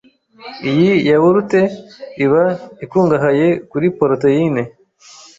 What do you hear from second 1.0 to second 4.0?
yawurute iba ikungahaye kuri